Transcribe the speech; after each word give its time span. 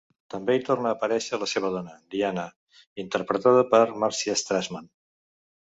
També 0.33 0.53
hi 0.55 0.61
torna 0.69 0.87
a 0.91 0.93
aparèixer 0.95 1.39
la 1.41 1.47
seva 1.51 1.69
dona, 1.75 1.93
Diana, 2.15 2.47
interpretada 3.05 3.63
per 3.77 3.83
Marcia 4.07 4.41
Strassman. 4.45 4.93